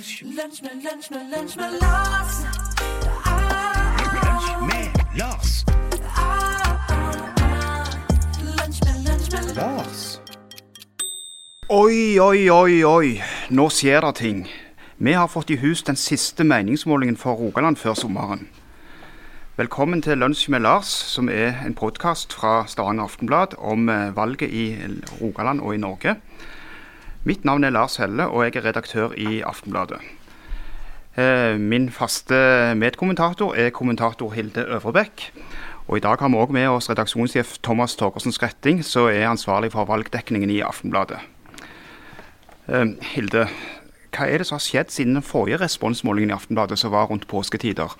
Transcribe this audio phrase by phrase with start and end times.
[0.00, 2.36] Lunsj, med, lunsj med, lunsj med Lars.
[3.26, 5.64] Ah, lunsj med Lars.
[6.16, 7.84] ah, ah.
[8.40, 10.20] Lunsj med, lunsj med Lars.
[11.68, 13.20] Oi, oi, oi, oi.
[13.50, 14.48] Nå skjer det ting.
[14.96, 18.48] Vi har fått i hus den siste meningsmålingen for Rogaland før sommeren.
[19.56, 24.48] Velkommen til Lunsj med Lars, som er en podkast fra Stavanger Aftenblad om eh, valget
[24.48, 24.64] i
[25.20, 26.16] Rogaland og i Norge.
[27.24, 29.98] Mitt navn er Lars Helle, og jeg er redaktør i Aftenbladet.
[31.20, 32.34] Eh, Min faste
[32.80, 35.26] medkommentator er kommentator Hilde Øvrebekk.
[35.88, 39.72] Og I dag har vi òg med oss redaksjonssjef Thomas Torgersen Skretting, som er ansvarlig
[39.74, 41.18] for valgdekningen i Aftenbladet.
[42.70, 43.44] Eh, Hilde,
[44.16, 47.28] hva er det som har skjedd siden den forrige responsmålingen i Aftenbladet, som var rundt
[47.28, 47.92] påsketider?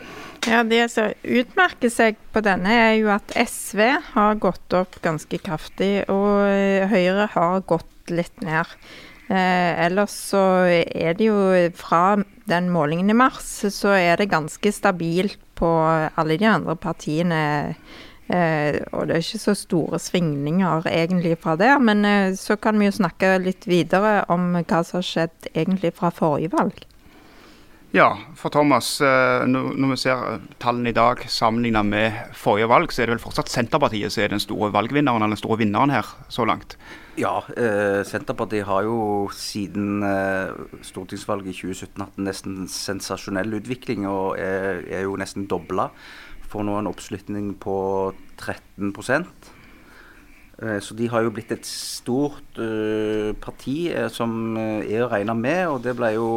[0.46, 3.84] Ja, Det som utmerker seg på denne, er jo at SV
[4.14, 8.64] har gått opp ganske kraftig, og eh, Høyre har gått litt ned.
[9.30, 11.38] Eh, ellers så er det jo
[11.78, 12.18] fra
[12.50, 15.70] den målingen i mars, så er det ganske stabilt på
[16.18, 17.42] alle de andre partiene.
[18.30, 21.78] Eh, og det er ikke så store svingninger egentlig fra der.
[21.82, 25.94] Men eh, så kan vi jo snakke litt videre om hva som har skjedd egentlig
[25.98, 26.84] fra forrige valg.
[27.90, 30.20] Ja, for Thomas, eh, når vi ser
[30.62, 34.30] tallene i dag sammenlignet med forrige valg, så er det vel fortsatt Senterpartiet som er
[34.30, 36.78] den store valgvinneren, eller den store vinneren her så langt.
[37.18, 40.54] Ja, eh, Senterpartiet har jo siden eh,
[40.86, 45.88] stortingsvalget i 2017 hatt en nesten sensasjonell utvikling, og er, er jo nesten dobla.
[46.52, 48.94] Får nå en oppslutning på 13
[50.62, 55.10] eh, Så de har jo blitt et stort eh, parti eh, som eh, er å
[55.10, 56.30] regne med, og det ble jo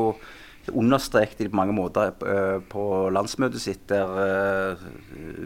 [0.72, 4.78] understreket på mange måter eh, på landsmøtet sitt, der eh,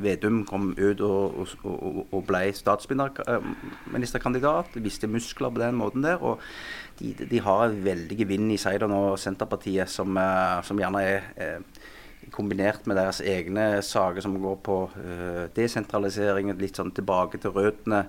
[0.03, 4.65] Vedum kom ut og, og, og, ble statsministerkandidat.
[4.75, 6.17] Viste muskler på den måten der.
[6.21, 6.39] og
[6.99, 11.21] de, de har en veldig vind i da nå, Senterpartiet, som, eh, som gjerne er
[12.33, 14.89] kombinert med deres egne saker som går på
[15.55, 18.05] desentralisering, litt sånn tilbake til røttene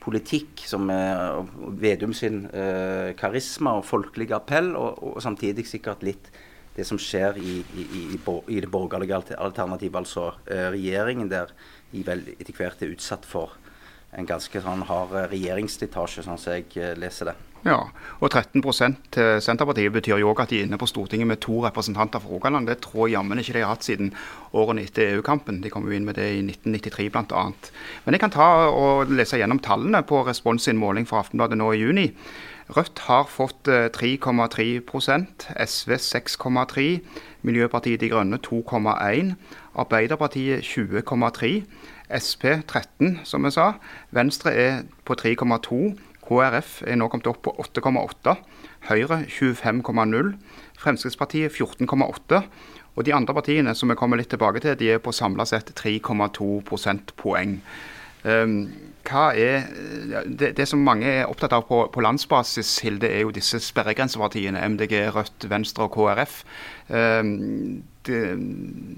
[0.00, 1.42] politikk, som er
[1.80, 6.30] Vedum sin eh, karisma og folkelige appell, og, og samtidig sikkert litt
[6.76, 11.52] det som skjer i, i, i, i det borgerlige alternativet, altså eh, regjeringen der
[11.90, 13.58] de vel etter hvert er utsatt for
[14.18, 17.36] en ganske sånn hard regjeringsdetasje, sånn som jeg eh, leser det.
[17.60, 17.76] Ja,
[18.24, 18.62] og 13
[19.12, 22.30] til Senterpartiet betyr jo òg at de er inne på Stortinget med to representanter fra
[22.32, 22.70] Rogaland.
[22.70, 24.14] Det tror jeg jammen ikke de har hatt siden
[24.56, 25.60] årene etter EU-kampen.
[25.60, 27.42] De kom jo inn med det i 1993 bl.a.
[28.06, 31.68] Men jeg kan ta og lese gjennom tallene på Respons sin måling fra Aftenbladet nå
[31.74, 32.06] i juni.
[32.72, 36.88] Rødt har fått eh, 3,3% SV 6,3
[37.44, 39.34] Miljøpartiet De Grønne 2,1
[39.80, 41.64] Arbeiderpartiet 20,3
[42.10, 43.72] Sp 13, som vi sa.
[44.14, 45.82] Venstre er på 3,2
[46.30, 48.36] KrF er nå kommet opp på 8,8.
[48.86, 50.34] Høyre 25,0.
[50.78, 52.44] Fremskrittspartiet 14,8.
[52.96, 55.72] Og de andre partiene som vi kommer litt tilbake til, de er på samla sett
[55.78, 57.58] 3,2 prosentpoeng.
[58.22, 58.56] Um,
[59.08, 59.64] hva er,
[60.28, 64.60] det, det som mange er opptatt av på, på landsbasis, Hilde, er jo disse sperregrensepartiene.
[64.74, 66.42] MDG, Rødt, Venstre og KrF.
[66.92, 68.20] Um, det,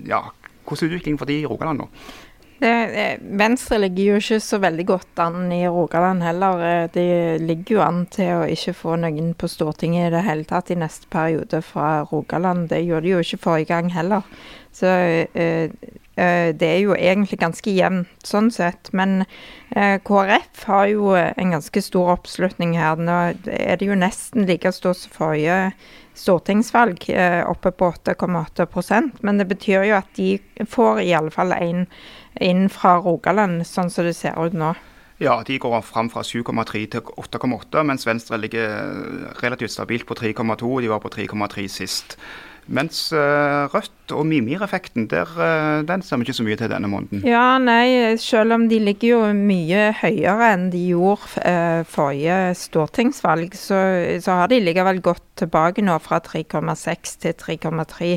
[0.09, 0.25] ja,
[0.67, 1.89] hvordan er utviklingen for de i Rogaland nå?
[2.63, 6.61] Det, eh, Venstre ligger jo ikke så veldig godt an i Rogaland heller.
[6.63, 7.07] Eh, De
[7.43, 10.79] ligger jo an til å ikke få noen på Stortinget i det hele tatt i
[10.79, 12.69] neste periode fra Rogaland.
[12.71, 14.23] Det gjorde de jo ikke forrige gang heller.
[14.73, 15.69] Så øh,
[16.19, 18.93] øh, det er jo egentlig ganske jevnt sånn sett.
[18.93, 19.25] Men
[19.77, 22.95] øh, KrF har jo en ganske stor oppslutning her.
[22.97, 23.19] Nå
[23.51, 25.59] er det jo nesten like stort som forrige
[26.15, 27.07] stortingsvalg,
[27.49, 30.37] oppe på 8,8 Men det betyr jo at de
[30.69, 31.87] får i alle fall én
[32.41, 34.73] inn fra Rogaland, sånn som det ser ut nå.
[35.23, 40.81] Ja, de går fram fra 7,3 til 8,8, mens Venstre ligger relativt stabilt på 3,2.
[40.83, 42.17] De var på 3,3 sist.
[42.71, 47.25] Mens eh, Rødt og Mimir-effekten, eh, den vi ikke så mye til denne måneden.
[47.27, 53.57] Ja, nei, selv om de ligger jo mye høyere enn de gjorde eh, forrige stortingsvalg,
[53.59, 53.81] så,
[54.23, 58.15] så har de likevel gått tilbake nå fra 3,6 til 3,3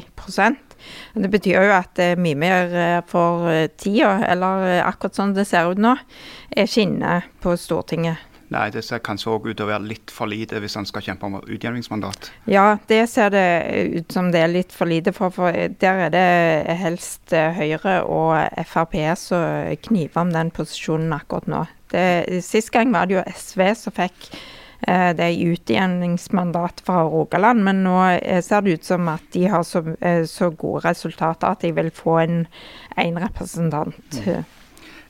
[1.15, 5.71] Det betyr jo at eh, Mimir eh, for eh, tida, eller akkurat sånn det ser
[5.71, 5.95] ut nå,
[6.51, 8.31] er ikke inne på Stortinget.
[8.53, 11.01] Nei, det ser kanskje òg ut til å være litt for lite hvis han skal
[11.07, 12.29] kjempe om utjevningsmandat.
[12.51, 13.45] Ja, det ser det
[13.95, 18.61] ut som det er litt for lite for, for der er det helst Høyre og
[18.69, 21.63] Frp som kniver om den posisjonen akkurat nå.
[21.89, 22.05] Det,
[22.45, 24.29] sist gang var det jo SV som fikk
[25.17, 29.81] det utjevningsmandatet fra Rogaland, men nå eh, ser det ut som at de har så,
[29.99, 32.43] eh, så gode resultater at de vil få en,
[32.97, 34.21] en representant.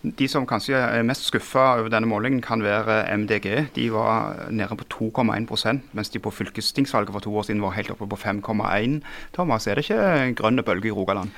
[0.06, 3.48] De som kanskje er mest skuffa over denne målingen, kan være MDG.
[3.74, 4.86] De var nede på
[5.18, 9.00] 2,1% mens de på fylkestingsvalget for to år siden var helt oppe på 5,1
[9.34, 11.34] Thomas, er det ikke grønne bølger i Rogaland?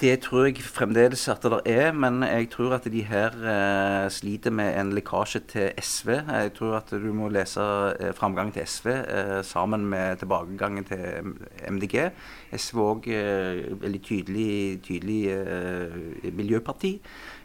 [0.00, 4.50] Det tror jeg fremdeles at det er, men jeg tror at de her eh, sliter
[4.50, 6.08] med en lekkasje til SV.
[6.24, 7.60] Jeg tror at du må lese
[8.00, 11.04] eh, framgangen til SV eh, sammen med tilbakegangen til
[11.68, 11.98] MDG.
[12.56, 14.54] SV er òg eh, veldig tydelig,
[14.88, 16.94] tydelig eh, miljøparti.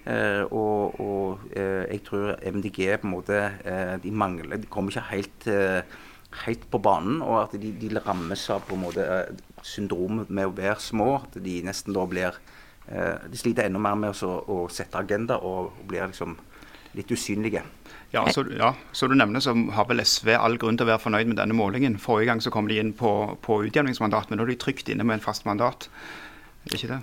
[0.07, 3.39] Eh, og og eh, jeg tror MDG på en måte
[4.03, 5.81] De mangler De kommer ikke helt, eh,
[6.43, 7.21] helt på banen.
[7.25, 9.31] Og at de, de rammes av på en måte eh,
[9.65, 11.09] syndromet med å være små.
[11.23, 12.35] At de nesten da blir
[12.89, 16.37] eh, De sliter enda mer med å, å sette agenda og blir liksom
[16.95, 17.63] litt usynlige.
[18.13, 21.03] Ja, så, ja, så du nevner så har vel SV all grunn til å være
[21.03, 21.97] fornøyd med denne målingen.
[21.99, 23.09] Forrige gang så kom de inn på,
[23.43, 25.89] på utjevningsmandat, men nå er de trygt inne med en fast mandat.
[26.63, 27.01] Er det ikke det?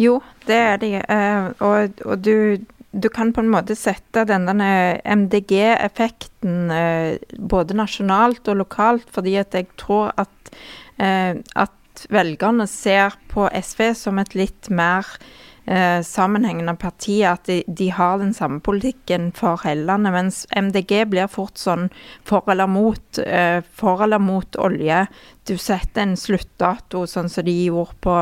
[0.00, 0.90] Jo, det er de.
[1.00, 2.60] eh, og og du,
[2.92, 4.70] du kan på en måte sette denne
[5.04, 10.54] MDG-effekten eh, både nasjonalt og lokalt, fordi at jeg tror at,
[10.98, 15.06] eh, at velgerne ser på SV som et litt mer
[15.70, 21.04] eh, sammenhengende parti, at de, de har den samme politikken for hele landet, mens MDG
[21.12, 21.92] blir fort sånn
[22.26, 23.22] for eller mot,
[23.70, 25.04] for eller mot olje.
[25.46, 28.18] Du setter en sluttdato, sånn som de gjorde på,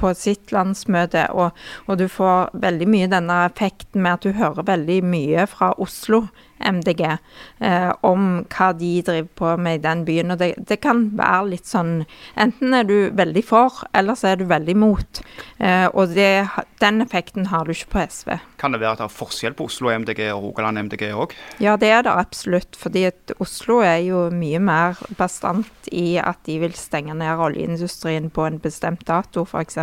[0.00, 1.56] på sitt landsmøte, og,
[1.86, 6.24] og du får veldig mye denne effekten med at du hører veldig mye fra Oslo
[6.60, 10.34] MDG eh, om hva de driver på med i den byen.
[10.34, 12.04] Og det, det kan være litt sånn
[12.40, 15.20] Enten er du veldig for, eller så er du veldig mot.
[15.58, 16.48] Eh, og det,
[16.82, 18.32] den effekten har du ikke på SV.
[18.60, 21.34] Kan det være at det er forskjell på Oslo MDG og Rogaland MDG òg?
[21.62, 22.76] Ja, det er det absolutt.
[22.76, 23.08] fordi
[23.40, 28.60] Oslo er jo mye mer bastant i at de vil stenge ned oljeindustrien på en
[28.62, 29.80] bestemt dato, f.eks.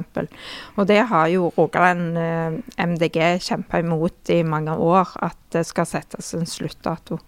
[0.78, 2.58] Og det har jo Rogaland eh,
[2.88, 7.20] MDG kjempa imot i mange år, at det skal settes en sluttdato.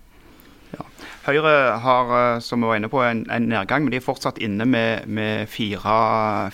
[1.25, 1.51] Høyre
[1.83, 4.65] har, eh, som vi var inne på, en, en nedgang, men de er fortsatt inne
[4.69, 5.95] med, med fire,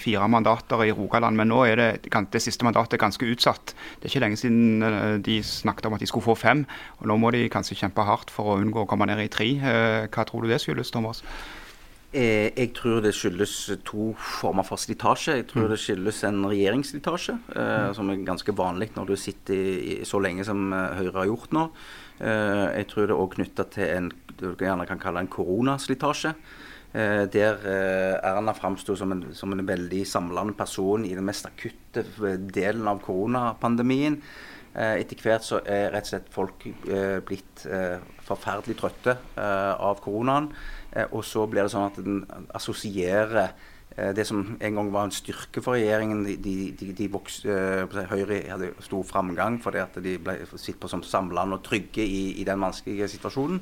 [0.01, 1.37] fire mandater i Rogaland.
[1.39, 1.89] Men nå er det,
[2.33, 3.75] det siste mandatet ganske utsatt.
[3.99, 6.65] Det er ikke lenge siden eh, de snakket om at de skulle få fem.
[6.99, 9.51] og Nå må de kanskje kjempe hardt for å unngå å komme ned i tre.
[9.59, 11.23] Eh, Hva tror du det skyldes, Thomas?
[12.15, 13.53] Eh, jeg tror det skyldes
[13.87, 15.41] to former for slitasje.
[15.41, 20.01] Jeg tror det skyldes en regjeringsslitasje, eh, som er ganske vanlig når du sitter i,
[20.07, 21.69] så lenge som Høyre har gjort nå.
[22.19, 26.33] Eh, jeg tror det er òg knytta til en du gjerne kan kalle en koronaslitasje.
[26.95, 32.05] Eh, der eh, Erna framsto som, som en veldig samlende person i den mest akutte
[32.55, 34.21] delen av koronapandemien.
[34.75, 36.65] Etter hvert så er rett og slett folk
[37.23, 37.61] blitt
[38.27, 40.49] forferdelig trøtte av koronaen.
[41.15, 42.17] Og så blir det sånn at den
[42.59, 43.53] assosierer
[43.95, 46.25] det som en gang var en styrke for regjeringen.
[46.27, 50.79] De, de, de, de voks, eh, Høyre hadde stor framgang fordi at de ble sett
[50.81, 53.61] på som samlende og trygge i, i den vanskelige situasjonen.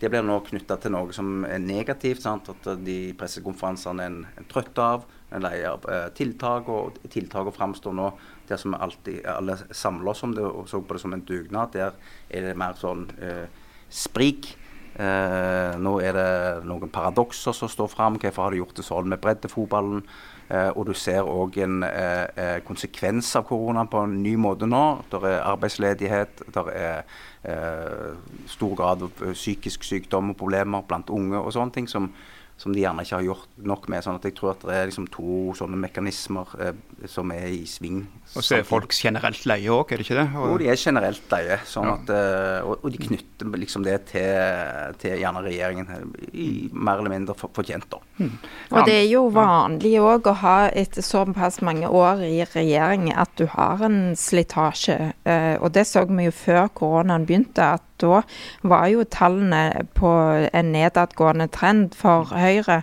[0.00, 2.24] Det blir nå knytta til noe som er negativt.
[2.24, 2.48] Sant?
[2.52, 6.68] At de pressekonferansene er en, en trøtt av, en lei av eh, tiltak.
[6.72, 8.10] Og tiltakene framstår nå
[8.48, 11.76] der som alltid alle samler oss om det og så på det som en dugnad.
[11.76, 11.96] Der
[12.28, 13.46] er det mer sånn eh,
[13.88, 14.52] sprik.
[14.96, 16.30] Eh, nå er det
[16.64, 18.16] noen paradokser som står fram.
[18.20, 20.04] Hvorfor har de gjort det sånn med breddefotballen?
[20.48, 24.68] Eh, og du ser òg en eh, eh, konsekvens av koronaen på en ny måte
[24.68, 24.84] nå.
[25.10, 27.02] Det er arbeidsledighet, det er
[27.42, 28.14] eh,
[28.48, 32.08] stor grad av psykisk sykdom og problemer blant unge og sånne ting som,
[32.56, 34.02] som de gjerne ikke har gjort nok med.
[34.04, 36.78] sånn at jeg tror at det er liksom to sånne mekanismer eh,
[37.12, 37.98] som er i sving.
[38.32, 40.26] Og så er folk generelt leie òg, er det ikke det?
[40.32, 41.58] Jo, de er generelt leie.
[41.68, 41.94] Sånn Ja.
[41.98, 47.12] at, eh, og, og de knytter liksom det til, til gjerne regjeringen, i, mer eller
[47.12, 47.90] mindre fortjent.
[47.92, 48.00] da.
[48.16, 53.32] Og det er jo vanlig òg å ha etter såpass mange år i regjering at
[53.38, 55.12] du har en slitasje.
[55.28, 58.20] Eh, og det så vi jo før koronaen begynte, at da
[58.68, 60.10] var jo tallene på
[60.52, 62.82] en nedadgående trend for Høyre.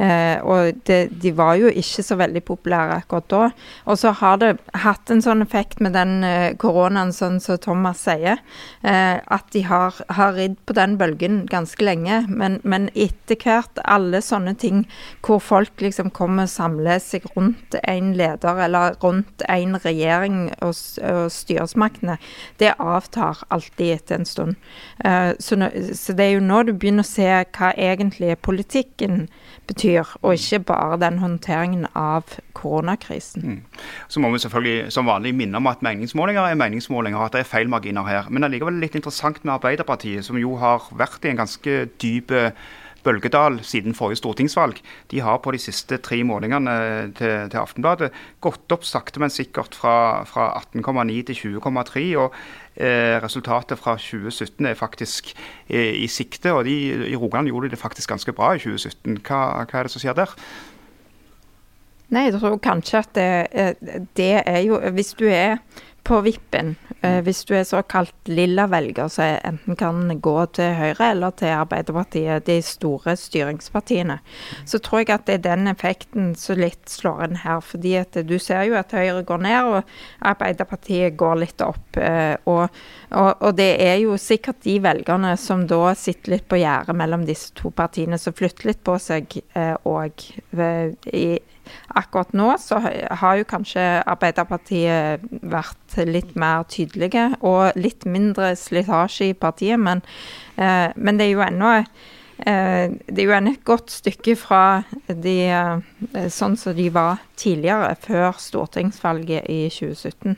[0.00, 3.42] Eh, og det, de var jo ikke så veldig populære akkurat da.
[3.84, 8.04] Og så har det hatt en sånn effekt med den eh, koronaen, sånn som Thomas
[8.04, 8.40] sier,
[8.84, 12.24] at de har, har ridd på den bølgen ganske lenge.
[12.28, 14.73] Men, men etter hvert, alle sånne ting
[15.24, 20.74] hvor folk liksom kommer og samler seg rundt en leder eller rundt en regjering og,
[21.02, 22.18] og styresmaktene,
[22.62, 24.54] det avtar alltid etter en stund.
[25.04, 25.58] Eh, så,
[25.94, 29.26] så det er jo nå du begynner å se hva egentlig politikken
[29.68, 33.62] betyr, og ikke bare den håndteringen av koronakrisen.
[34.08, 37.44] Så må vi selvfølgelig som vanlig minne om at meningsmålinger er meningsmålinger, og at det
[37.44, 38.30] er feilmarginer her.
[38.30, 42.52] Men allikevel litt interessant med Arbeiderpartiet, som jo har vært i en ganske dyp eh,
[43.04, 44.80] bølgedal siden forrige stortingsvalg.
[45.12, 46.74] De har på de siste tre målingene
[47.18, 48.10] til, til Aftenbladet
[48.44, 52.04] gått opp sakte, men sikkert fra, fra 18,9 til 20,3.
[52.20, 52.36] og
[52.76, 55.34] eh, Resultatet fra 2017 er faktisk
[55.68, 56.52] eh, i sikte.
[56.52, 56.76] og de,
[57.12, 59.20] I Rogaland gjorde de det faktisk ganske bra i 2017.
[59.24, 60.38] Hva, hva er det som skjer der?
[62.14, 65.58] Nei, jeg tror kanskje at det, eh, det er jo Hvis du er
[66.04, 71.06] på vippen, eh, hvis du er såkalt lilla velger, så enten kan gå til Høyre
[71.14, 74.18] eller til Arbeiderpartiet, de store styringspartiene,
[74.68, 77.62] så tror jeg at det er den effekten som litt slår inn her.
[77.64, 79.82] fordi at du ser jo at Høyre går ned, og
[80.20, 81.96] Arbeiderpartiet går litt opp.
[81.96, 82.68] eh, Og,
[83.10, 87.24] og, og det er jo sikkert de velgerne som da sitter litt på gjerdet mellom
[87.24, 89.40] disse to partiene, som flytter litt på seg
[89.84, 90.12] òg.
[91.12, 91.40] i
[91.94, 99.30] Akkurat nå så har jo kanskje Arbeiderpartiet vært litt mer tydelige, og litt mindre slitasje
[99.32, 100.02] i partiet, men,
[100.56, 104.64] eh, men det er jo ennå eh, det er jo ennå et godt stykke fra
[105.08, 110.36] de eh, sånn som de var tidligere, før stortingsvalget i 2017.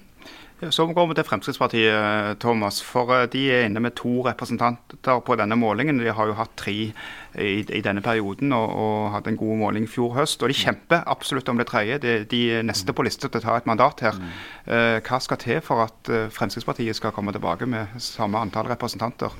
[0.56, 2.78] Så går vi til Fremskrittspartiet, Thomas.
[2.80, 6.00] For eh, de er inne med to representanter på denne målingen.
[6.00, 9.84] De har jo hatt tre i, i denne perioden og, og hadde en god måling
[9.84, 10.40] i fjor høst.
[10.40, 12.00] Og de kjemper absolutt om det tredje.
[12.00, 14.22] De, de er neste på lista til å ta et mandat her.
[14.64, 19.36] Eh, hva skal til for at eh, Fremskrittspartiet skal komme tilbake med samme antall representanter?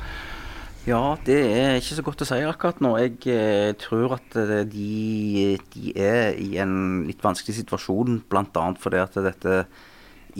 [0.84, 2.92] Ja, det er ikke så godt å si akkurat nå.
[3.00, 4.36] Jeg tror at
[4.68, 8.70] de, de er i en litt vanskelig situasjon, bl.a.
[8.84, 9.62] fordi at dette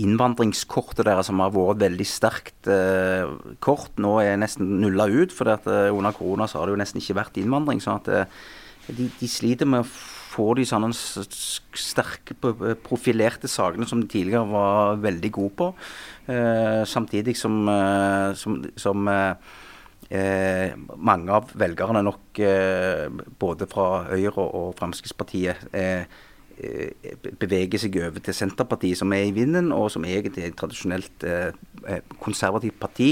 [0.03, 3.25] innvandringskortet deres som har vært veldig sterkt eh,
[3.65, 5.35] kort, nå er nesten nulla ut.
[5.35, 7.81] For under korona så har det jo nesten ikke vært innvandring.
[7.85, 8.45] sånn at eh,
[8.89, 9.91] de, de sliter med å
[10.37, 12.37] få de sånne sterke,
[12.85, 15.71] profilerte sakene som de tidligere var veldig gode på.
[16.33, 19.57] Eh, samtidig som, eh, som, som eh,
[20.11, 23.07] eh, mange av velgerne nok eh,
[23.41, 26.25] både fra Høyre og Fremskrittspartiet eh, eh,
[27.41, 31.27] beveger seg over til Senterpartiet, som er i vinden, og som egentlig er et tradisjonelt
[31.29, 31.53] eh,
[31.89, 33.11] eh, konservativt parti.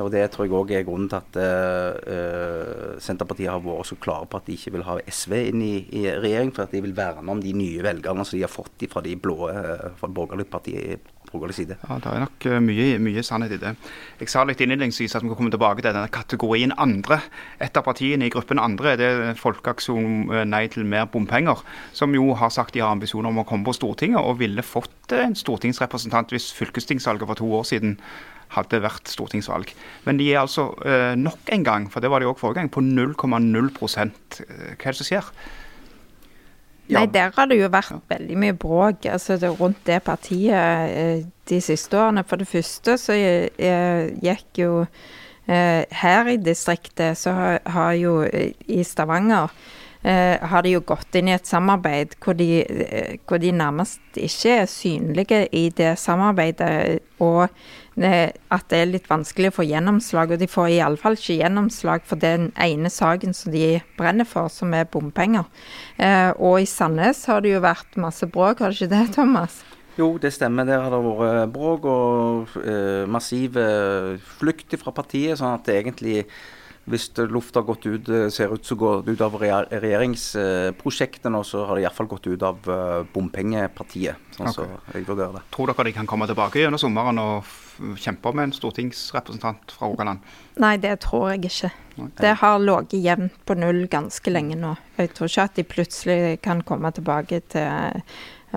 [0.00, 4.28] Og Det tror jeg òg er grunnen til at eh, Senterpartiet har vært så klare
[4.30, 6.96] på at de ikke vil ha SV inn i, i regjering, for at de vil
[6.96, 10.52] verne om de nye velgerne som de har fått fra de blå, eh, fra borgerlige
[10.52, 11.76] partiet borgerlig side.
[11.88, 13.76] Ja, Det er nok mye, mye sannhet i det.
[14.20, 17.22] Jeg sa litt innledningsvis at vi kommer tilbake til denne kategorien andre.
[17.60, 22.34] Et av partiene i gruppen andre er det Folkeaksjon Nei til mer bompenger, som jo
[22.34, 26.32] har sagt de har ambisjoner om å komme på Stortinget, og ville fått en stortingsrepresentant
[26.32, 27.98] hvis fylkestingsvalget for to år siden
[28.56, 29.72] hadde vært stortingsvalg.
[30.06, 32.72] Men de er altså eh, nok en gang, for det var de òg forrige gang,
[32.72, 33.72] på 0,0
[34.40, 35.32] Eh, Hva er det som skjer?
[36.92, 41.22] Nei, der har det jo vært veldig mye bråk altså det, rundt det partiet eh,
[41.48, 42.24] de siste årene.
[42.28, 44.72] For det første så eh, gikk jo
[45.42, 49.50] Her i distriktet så har, har jo i Stavanger
[50.02, 52.62] har de jo gått inn i et samarbeid hvor de,
[53.26, 57.02] hvor de nærmest ikke er synlige i det samarbeidet.
[57.18, 57.50] Og
[57.96, 60.32] at det er litt vanskelig å få gjennomslag.
[60.32, 64.72] Og de får iallfall ikke gjennomslag for den ene saken som de brenner for, som
[64.76, 65.44] er bompenger.
[65.98, 69.60] Eh, og i Sandnes har det jo vært masse bråk, har det ikke det, Thomas?
[69.98, 70.64] Jo, det stemmer.
[70.64, 75.36] Der har det vært bråk og eh, massiv eh, flukt fra partiet.
[75.38, 76.22] sånn at det egentlig,
[76.90, 79.68] hvis det lufta har gått ut, eh, ser ut som går det ut av regjer-
[79.70, 84.16] regjeringsprosjektet nå, så har det iallfall gått ut av eh, bompengepartiet.
[84.34, 84.66] Sånn okay.
[84.66, 85.44] så jeg vurderer det.
[85.54, 90.26] Tror dere de kan komme tilbake gjennom sommeren og kjempe med en stortingsrepresentant fra Rogaland?
[90.62, 91.72] Nei, det tror jeg ikke.
[92.18, 94.74] Det har ligget jevnt på null ganske lenge nå.
[94.98, 98.02] Jeg tror ikke at de plutselig kan komme tilbake til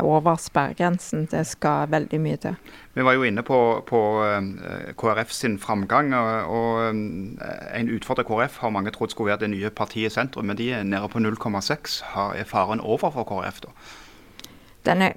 [0.02, 1.26] over sperregrensen.
[1.32, 2.56] Det skal veldig mye til.
[2.96, 6.14] Vi var jo inne på, på eh, KrF sin framgang.
[6.14, 10.46] og, eh, En utfordrer KrF har mange trodd skulle være det nye partiet i sentrum,
[10.46, 12.02] men de er nede på 0,6.
[12.36, 13.76] Er faren over for KrF da?
[14.86, 15.14] Den er,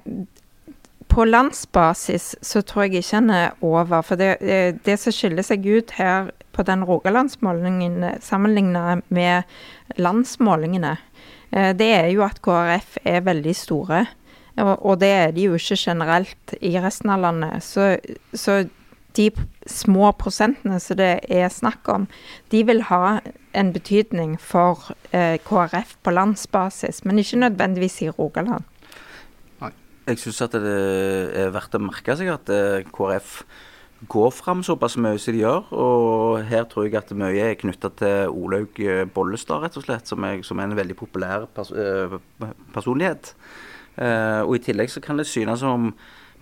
[1.09, 4.01] på landsbasis så tror jeg ikke den er over.
[4.01, 4.37] For det,
[4.85, 9.43] det, som skiller seg ut her på den Rogalandsmålingen sammenlignet med
[9.97, 10.97] landsmålingene,
[11.51, 14.05] eh, det er jo at KrF er veldig store.
[14.59, 17.63] Og, det er de jo ikke generelt i resten av landet.
[17.63, 17.95] Så,
[18.33, 18.63] så
[19.17, 19.29] de
[19.69, 22.07] små prosentene som det er snakk om,
[22.51, 23.19] de vil ha
[23.57, 28.67] en betydning for eh, KrF på landsbasis, men ikke nødvendigvis i Rogaland.
[29.63, 29.73] Nei.
[30.09, 33.41] Jeg syns det er verdt å merke seg at eh, KrF
[34.09, 35.71] går fram såpass mye som de gjør.
[35.75, 38.79] Og her tror jeg at mye er knytta til Olaug
[39.15, 42.19] Bollestad, rett og slett, som er, som er en veldig populær pers eh,
[42.75, 43.33] personlighet.
[43.97, 45.93] Eh, og i tillegg så kan det synes som om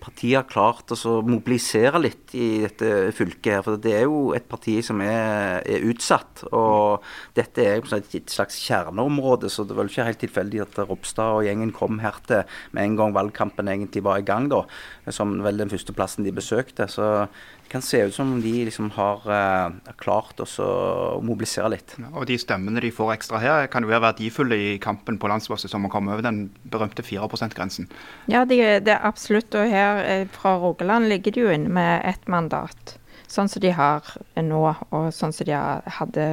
[0.01, 3.49] partiet har klart å mobilisere litt i dette fylket.
[3.51, 6.43] her, For det er jo et parti som er, er utsatt.
[6.51, 7.03] Og
[7.37, 11.73] dette er et slags kjerneområde, så det var ikke helt tilfeldig at Ropstad og gjengen
[11.75, 14.63] kom her til med en gang valgkampen egentlig var i gang, da.
[15.09, 16.87] Som vel den første plassen de besøkte.
[16.91, 17.27] Så
[17.71, 21.95] kan se ut som om de liksom har uh, klart oss å mobilisere litt.
[22.13, 25.75] Og de stemmene de får ekstra her, kan jo være verdifulle i kampen på landsbasis
[25.77, 27.89] om å komme over den berømte 4 %-grensen.
[28.31, 29.55] Ja, det, det er absolutt.
[29.55, 32.97] Og her eh, fra Rogaland ligger de jo inne med ett mandat.
[33.27, 34.07] Sånn som de har
[34.39, 35.57] nå, og sånn som de
[35.99, 36.27] hadde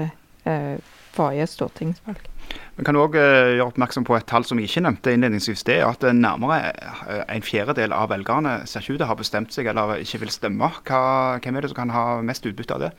[0.46, 0.76] uh,
[1.14, 2.33] forrige stortingsvalg.
[2.74, 5.62] Vi kan òg gjøre oppmerksom på et tall som vi ikke nevnte innledningsvis.
[5.66, 9.12] Det er at eh, nærmere eh, en fjerdedel av velgerne ser ikke ut til å
[9.12, 10.72] ha bestemt seg eller ikke vil stemme.
[10.82, 11.04] Hva,
[11.38, 12.90] hvem er det som kan ha mest utbytte av det?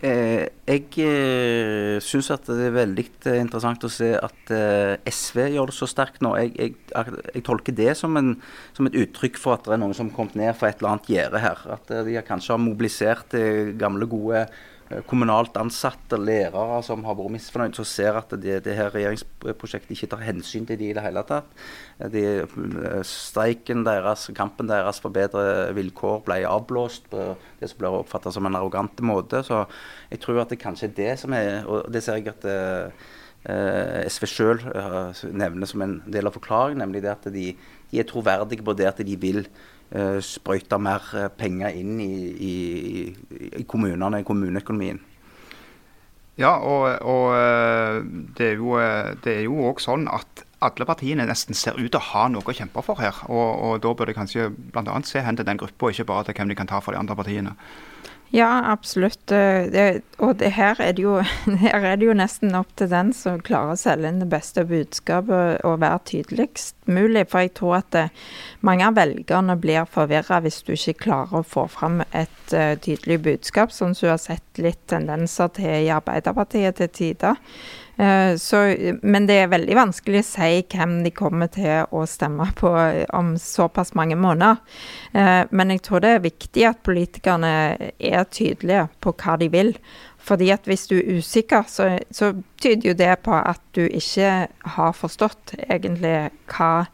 [0.00, 5.42] Eh, jeg eh, syns at det er veldig eh, interessant å se at eh, SV
[5.56, 6.32] gjør det så sterkt nå.
[6.40, 8.32] Jeg, jeg, jeg tolker det som, en,
[8.78, 10.94] som et uttrykk for at det er noen som har kommet ned fra et eller
[10.94, 11.66] annet gjerde her.
[11.76, 14.60] At eh, de kanskje har mobilisert eh, gamle, gode eh,
[15.06, 20.08] kommunalt ansatte lærere som har vært misfornøyd, som ser at det, det her regjeringsprosjektet ikke
[20.10, 21.52] tar hensyn til de i det hele tatt.
[22.00, 27.30] Eh, De, eh, streiken deres, kampen deres for bedre vilkår ble avblåst på
[27.60, 29.44] det som blir oppfattet som en arrogant måte.
[29.46, 29.62] Så
[30.10, 32.90] jeg tror at det kanskje er det som er Og det ser jeg at eh,
[33.46, 34.64] eh, SV sjøl
[35.30, 37.52] nevner som en del av forklaringen, nemlig det at de,
[37.90, 39.46] de er troverdige på det at de vil
[39.90, 42.14] eh, sprøyte mer eh, penger inn i,
[42.50, 42.54] i,
[43.60, 45.00] i kommunene, i kommuneøkonomien.
[46.40, 47.98] Ja, og, og eh,
[48.38, 52.26] det er jo eh, òg sånn at alle partiene nesten ser ut til å ha
[52.32, 53.16] noe å kjempe for her.
[53.28, 54.96] Og, og da bør de kanskje bl.a.
[55.08, 57.16] se hen til den gruppa, ikke bare til hvem de kan ta for de andre
[57.16, 57.56] partiene.
[58.32, 59.32] Ja, absolutt.
[59.32, 61.16] Eh, Det, og det, her, er det jo,
[61.64, 64.62] her er det jo nesten opp til den som klarer å selge inn det beste
[64.64, 67.26] budskapet og være tydeligst mulig.
[67.30, 68.04] For jeg tror at det,
[68.62, 73.18] mange av velgerne blir forvirra hvis du ikke klarer å få fram et uh, tydelig
[73.26, 77.38] budskap, sånn som du har sett litt tendenser til i Arbeiderpartiet til tider.
[78.00, 78.62] Eh, så,
[79.02, 83.02] men det er veldig vanskelig å si hvem de kommer til å stemme på eh,
[83.16, 84.62] om såpass mange måneder.
[85.12, 87.52] Eh, Men jeg tror det er viktig at politikerne
[87.98, 89.74] er tydelige på hva de vil.
[90.20, 94.46] Fordi at hvis du er usikker, så, så tyder jo det på at du ikke
[94.76, 96.86] har forstått egentlig hva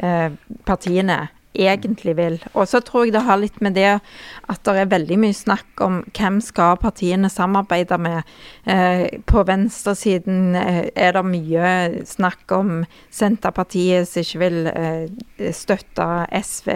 [0.00, 0.32] eh,
[0.64, 2.38] partiene egentlig vil.
[2.54, 5.82] Og så tror jeg det har litt med det at det er veldig mye snakk
[5.84, 8.30] om hvem skal partiene samarbeide med.
[8.66, 11.72] Eh, på venstresiden eh, er det mye
[12.08, 16.70] snakk om Senterpartiet som ikke vil eh, støtte SV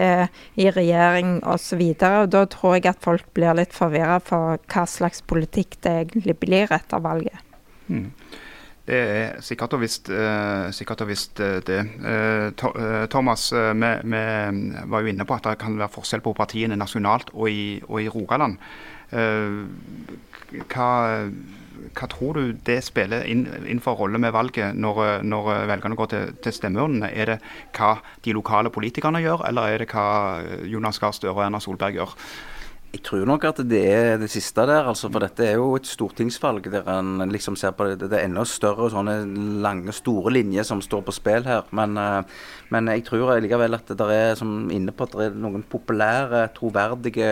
[0.59, 1.83] i regjering osv.
[1.99, 6.71] Da tror jeg at folk blir litt forvirra for hva slags politikk det egentlig blir
[6.73, 7.45] etter valget.
[8.89, 11.77] Det er sikkert og visst, eh, sikkert og visst eh, det.
[12.09, 14.23] Eh, Thomas, vi, vi
[14.89, 18.01] var jo inne på at det kan være forskjell på partiene nasjonalt og i, og
[18.01, 18.57] i Rogaland.
[19.09, 20.89] Hva,
[21.97, 26.11] hva tror du det spiller inn, inn for rolle med valget når, når velgerne går
[26.13, 27.09] til, til stemmeurnene?
[27.13, 27.39] Er det
[27.77, 30.07] hva de lokale politikerne gjør, eller er det hva
[30.69, 32.17] Jonas Gahr Støre og Erna Solberg gjør?
[32.89, 35.85] Jeg tror nok at det er det siste der, altså, for dette er jo et
[35.85, 39.19] stortingsvalg der en liksom ser på det, det er enda større sånne
[39.61, 41.69] lange, store linjer som står på spill her.
[41.69, 42.39] Men, eh,
[42.73, 46.47] men jeg tror likevel at det er som inne på at det er noen populære,
[46.57, 47.29] troverdige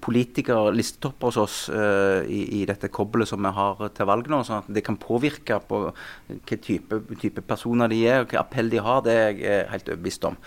[0.00, 4.42] politikere, listetopper hos oss uh, i, i dette kobbelet som vi har til valg nå.
[4.44, 5.86] sånn at det kan påvirke på
[6.28, 9.00] hvilken type, type personer de er, og hvilken appell de har.
[9.06, 10.38] Det er jeg eh, helt overbevist om.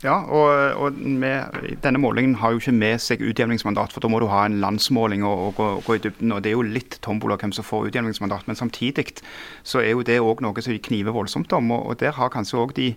[0.00, 4.22] Ja, og, og med, denne målingen har jo ikke med seg utjevningsmandat, for da må
[4.22, 6.32] du ha en landsmåling og, og, gå, gå i dybden.
[6.32, 9.20] og Det er jo litt tombola hvem som får utjevningsmandat, men samtidig
[9.60, 11.68] så er jo det òg noe som de kniver voldsomt om.
[11.76, 12.94] og, og Der har kanskje òg de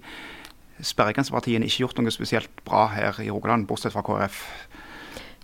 [0.83, 4.39] sperregrensepartiene ikke gjort noe spesielt bra her i Rogaland, bortsett fra KrF.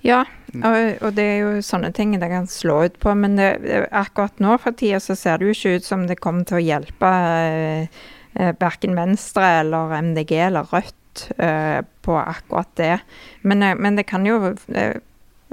[0.07, 0.21] Ja,
[0.55, 3.11] og, og det er jo sånne ting det kan slå ut på.
[3.19, 3.49] Men det,
[3.91, 6.63] akkurat nå for tida så ser det jo ikke ut som det kommer til å
[6.63, 7.99] hjelpe eh,
[8.39, 10.95] eh, verken Venstre eller MDG eller Rødt
[11.37, 12.99] eh, på akkurat det.
[13.41, 14.99] Men, eh, men det kan jo eh,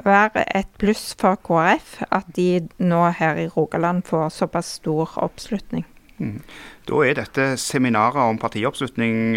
[0.05, 5.87] være et pluss for KrF at de nå her i Rogaland får såpass stor oppslutning.
[6.17, 9.35] Da er dette seminaret om partioppslutning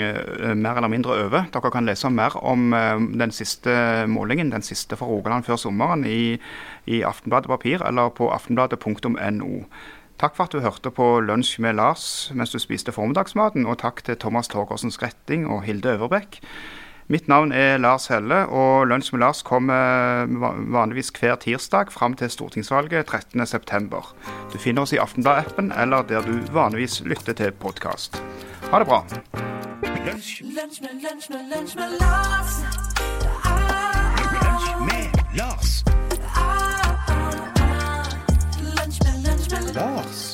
[0.56, 1.50] mer eller mindre over.
[1.52, 2.72] Dere kan lese mer om
[3.20, 6.40] den siste målingen, den siste for Rogaland før sommeren, i,
[6.88, 9.52] i Aftenbladet Papir eller på aftenbladet.no.
[10.20, 12.04] Takk for at du hørte på Lunsj med Lars
[12.36, 16.42] mens du spiste formiddagsmaten, og takk til Thomas Torgersen Skretting og Hilde Øverbekk.
[17.10, 20.28] Mitt navn er Lars Helle, og Lunsj med Lars kommer
[20.76, 24.04] vanligvis hver tirsdag fram til stortingsvalget 13.9.
[24.54, 28.22] Du finner oss i Aftenblad-appen eller der du vanligvis lytter til podkast.
[28.72, 29.02] Ha det bra.
[30.06, 30.44] Lunsj,
[34.84, 35.84] med, Lars.
[39.74, 40.29] Mars